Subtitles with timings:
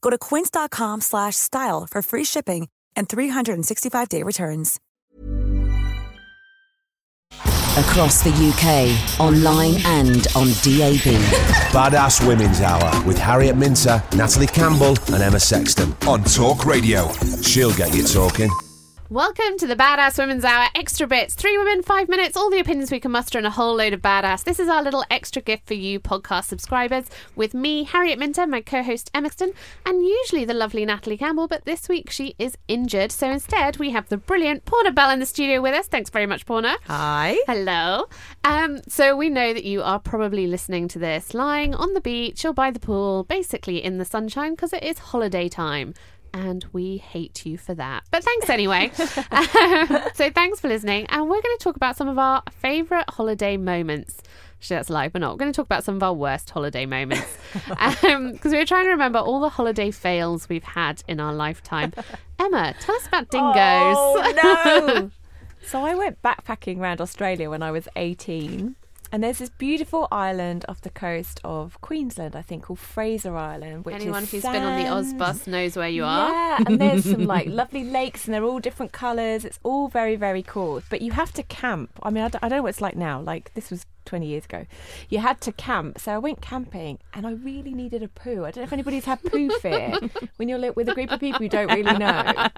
[0.00, 4.80] Go to quince.com slash style for free shipping and 365-day returns.
[7.78, 11.16] Across the UK, online and on DAB.
[11.72, 17.10] Badass Women's Hour with Harriet Minter, Natalie Campbell, and Emma Sexton on Talk Radio.
[17.42, 18.50] She'll get you talking.
[19.10, 21.34] Welcome to the Badass Women's Hour Extra Bits.
[21.34, 24.00] Three women, five minutes, all the opinions we can muster, and a whole load of
[24.00, 24.44] badass.
[24.44, 28.60] This is our little extra gift for you, podcast subscribers, with me, Harriet Minter, my
[28.60, 29.52] co host Emma Sexton,
[29.84, 33.10] and usually the lovely Natalie Campbell, but this week she is injured.
[33.10, 35.88] So instead, we have the brilliant Poorna Bell in the studio with us.
[35.88, 36.76] Thanks very much, Poorna.
[36.86, 37.36] Hi.
[37.48, 38.06] Hello.
[38.44, 42.44] Um, so we know that you are probably listening to this lying on the beach
[42.44, 45.94] or by the pool, basically in the sunshine, because it is holiday time
[46.32, 48.04] and we hate you for that.
[48.10, 48.90] But thanks anyway.
[49.30, 53.08] um, so thanks for listening, and we're going to talk about some of our favourite
[53.10, 54.22] holiday moments.
[54.58, 55.32] Actually, that's live, but not.
[55.32, 58.66] We're going to talk about some of our worst holiday moments because um, we were
[58.66, 61.94] trying to remember all the holiday fails we've had in our lifetime.
[62.38, 63.54] Emma, tell us about dingoes.
[63.56, 65.10] Oh, no.
[65.66, 68.76] so I went backpacking around Australia when I was 18.
[69.12, 73.84] And there's this beautiful island off the coast of Queensland, I think, called Fraser Island.
[73.84, 76.30] Which Anyone who's been on the Oz bus knows where you are.
[76.30, 79.44] Yeah, and there's some like lovely lakes, and they're all different colours.
[79.44, 80.82] It's all very, very cool.
[80.90, 81.90] But you have to camp.
[82.02, 83.20] I mean, I don't, I don't know what it's like now.
[83.20, 84.66] Like this was 20 years ago.
[85.08, 88.44] You had to camp, so I went camping, and I really needed a poo.
[88.44, 89.94] I don't know if anybody's had poo fear
[90.36, 92.48] when you're with a group of people you don't really know.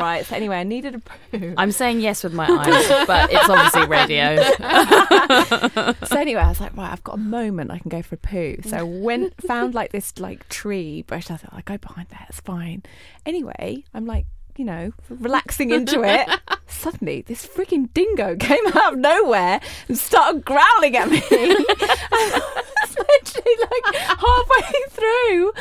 [0.00, 0.26] Right.
[0.26, 1.54] So anyway, I needed a poo.
[1.56, 4.36] I'm saying yes with my eyes, but it's obviously radio.
[6.06, 7.70] so anyway, I was like, right, I've got a moment.
[7.70, 8.56] I can go for a poo.
[8.64, 11.30] So I went, found like this like tree bush.
[11.30, 12.26] I thought, I go behind there.
[12.28, 12.82] It's fine.
[13.24, 16.28] Anyway, I'm like, you know, relaxing into it.
[16.66, 21.22] Suddenly, this freaking dingo came out of nowhere and started growling at me.
[21.30, 25.52] I was literally like halfway through.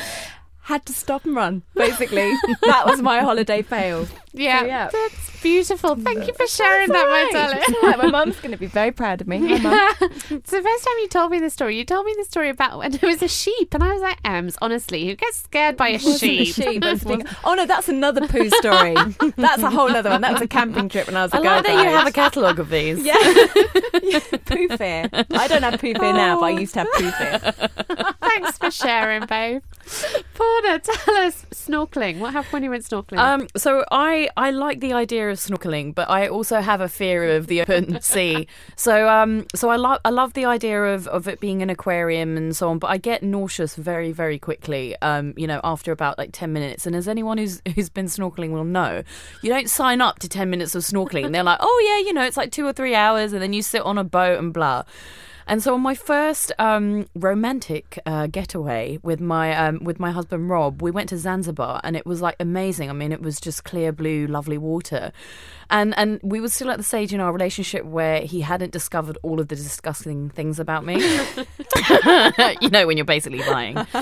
[0.66, 2.32] Had to stop and run, basically.
[2.64, 4.08] that was my holiday fail.
[4.38, 4.90] Yeah, So, yeah.
[4.92, 5.96] that's beautiful.
[5.96, 7.60] Thank you for sharing that, my darling.
[7.62, 7.98] It's all right.
[7.98, 9.38] My mum's going to be very proud of me.
[9.38, 9.96] Hi, Mum.
[10.02, 11.78] it's the first time you told me the story.
[11.78, 14.18] You told me the story about when there was a sheep, and I was like,
[14.26, 16.54] Ems, honestly, who gets scared by a Wasn't a sheep?
[16.54, 17.24] sheep, it was a.
[17.46, 18.96] Oh no, that's another poo story.
[19.38, 20.20] that's a whole other one.
[20.20, 21.52] That was a camping trip when I was a I girl.
[21.52, 23.06] like that you have a catalogue of these.
[23.06, 23.16] Yeah.
[24.04, 25.08] yeah, poo fear.
[25.14, 28.10] I don't have poo fear now, but I used to have poo fear.
[28.36, 29.62] Thanks for sharing, babe.
[30.36, 32.20] Poorna, tell us snorkeling.
[32.20, 33.18] What happened when you went snorkeling?
[33.18, 37.36] Um, so I, I like the idea of snorkeling, but I also have a fear
[37.36, 38.48] of the open sea.
[38.76, 42.36] So um, so I love I love the idea of, of it being an aquarium
[42.36, 44.96] and so on, but I get nauseous very very quickly.
[45.02, 46.86] Um, you know, after about like ten minutes.
[46.86, 49.04] And as anyone who's who's been snorkeling will know,
[49.42, 51.32] you don't sign up to ten minutes of snorkeling.
[51.32, 53.62] They're like, oh yeah, you know, it's like two or three hours, and then you
[53.62, 54.84] sit on a boat and blah.
[55.48, 60.50] And so on my first um, romantic uh, getaway with my um, with my husband
[60.50, 62.90] Rob, we went to Zanzibar, and it was like amazing.
[62.90, 65.12] I mean, it was just clear blue, lovely water,
[65.70, 69.18] and and we were still at the stage in our relationship where he hadn't discovered
[69.22, 70.96] all of the disgusting things about me.
[72.62, 73.78] you know, when you're basically lying.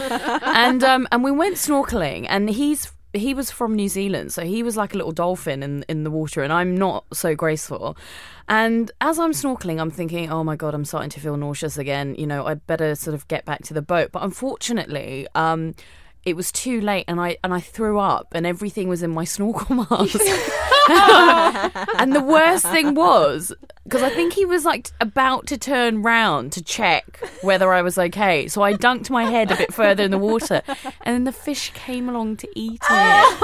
[0.64, 4.64] And um, and we went snorkeling, and he's he was from New Zealand, so he
[4.64, 7.96] was like a little dolphin in in the water, and I'm not so graceful.
[8.50, 12.16] And as I'm snorkeling, I'm thinking, oh my god, I'm starting to feel nauseous again.
[12.16, 14.12] You know, I better sort of get back to the boat.
[14.12, 15.76] But unfortunately, um,
[16.26, 19.24] it was too late, and I and I threw up, and everything was in my
[19.36, 20.20] snorkel mask.
[20.90, 23.54] and the worst thing was
[23.84, 27.98] because I think he was like about to turn round to check whether I was
[27.98, 28.48] okay.
[28.48, 30.62] So I dunked my head a bit further in the water,
[31.02, 33.44] and then the fish came along to eat it.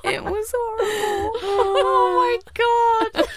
[0.04, 1.32] it was horrible.
[1.42, 3.26] oh my god.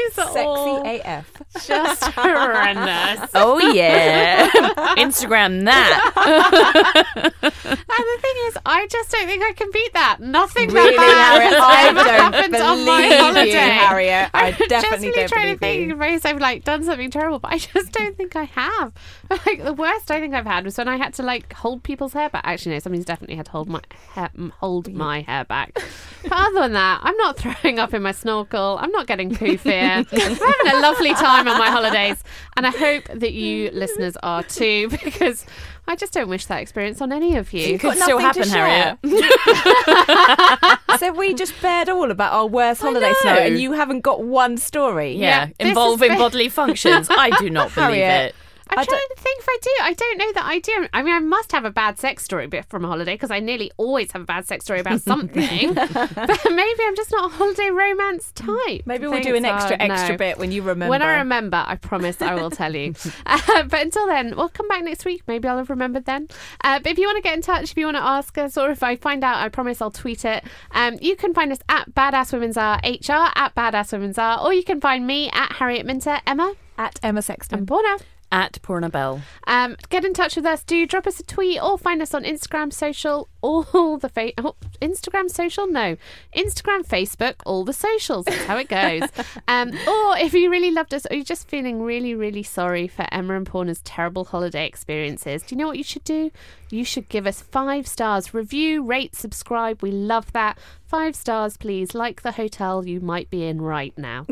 [0.00, 1.42] It's Sexy all AF.
[1.66, 3.30] just horrendous.
[3.34, 4.48] Oh yeah.
[4.96, 7.34] Instagram that.
[7.98, 10.20] And the thing is, I just don't think I can beat that.
[10.20, 11.60] Nothing Really, that bad Harriet?
[11.60, 13.50] I happened on my believe you, holiday.
[13.50, 14.30] Harriet.
[14.34, 17.52] I I'm definitely don't trying to think in ways I've like done something terrible, but
[17.52, 18.92] I just don't think I have.
[19.30, 22.12] Like the worst I think I've had was when I had to like hold people's
[22.12, 22.42] hair back.
[22.44, 23.80] Actually, no, somebody's definitely had to hold my
[24.12, 24.30] hair,
[24.60, 24.94] hold mm.
[24.94, 25.74] my hair back.
[26.22, 28.78] But other than that, I'm not throwing up in my snorkel.
[28.80, 29.82] I'm not getting poo fear.
[29.82, 32.22] I'm having a lovely time on my holidays,
[32.56, 35.44] and I hope that you listeners are too, because
[35.86, 37.74] I just don't wish that experience on any of you.
[37.74, 38.48] It could still happen.
[38.48, 38.98] Harriet.
[40.98, 43.14] So we just bared all about our worst holiday know.
[43.20, 45.14] snow, and you haven't got one story.
[45.14, 47.06] Yeah, this is involving ve- bodily functions.
[47.08, 48.30] I do not believe Harriet.
[48.30, 48.34] it.
[48.70, 49.70] I'm I trying to think if I do.
[49.82, 50.88] I don't know that I do.
[50.92, 53.40] I mean, I must have a bad sex story bit from a holiday because I
[53.40, 55.74] nearly always have a bad sex story about something.
[55.74, 58.82] but maybe I'm just not a holiday romance type.
[58.86, 60.18] Maybe we'll do an are- extra, extra no.
[60.18, 60.90] bit when you remember.
[60.90, 62.94] When I remember, I promise I will tell you.
[63.26, 65.22] Uh, but until then, we'll come back next week.
[65.26, 66.28] Maybe I'll have remembered then.
[66.62, 68.56] Uh, but if you want to get in touch, if you want to ask us,
[68.56, 70.44] or if I find out, I promise I'll tweet it.
[70.72, 74.54] Um, you can find us at Badass Women's Are HR, at Badass Women's Are, or
[74.54, 77.66] you can find me at Harriet Minter, Emma, at Emma and Sexton.
[77.66, 77.98] Poorna.
[78.30, 79.22] At Poorna Bell.
[79.46, 80.62] Um, get in touch with us.
[80.62, 84.54] Do drop us a tweet or find us on Instagram, social, all the fa- oh,
[84.82, 85.66] Instagram, social.
[85.66, 85.96] No,
[86.36, 88.26] Instagram, Facebook, all the socials.
[88.26, 89.08] That's how it goes.
[89.48, 93.06] um, or if you really loved us, or you're just feeling really, really sorry for
[93.10, 96.30] Emma and Poorna's terrible holiday experiences, do you know what you should do?
[96.70, 99.82] You should give us five stars, review, rate, subscribe.
[99.82, 100.58] We love that.
[100.88, 104.24] Five stars, please, like the hotel you might be in right now.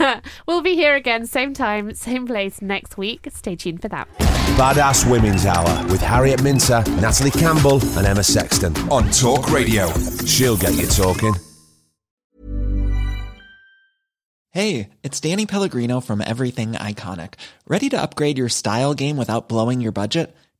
[0.46, 3.28] we'll be here again, same time, same place next week.
[3.30, 4.08] Stay tuned for that.
[4.56, 9.92] Badass Women's Hour with Harriet Minter, Natalie Campbell, and Emma Sexton on Talk Radio.
[10.24, 11.34] She'll get you talking.
[14.52, 17.34] Hey, it's Danny Pellegrino from Everything Iconic.
[17.66, 20.34] Ready to upgrade your style game without blowing your budget?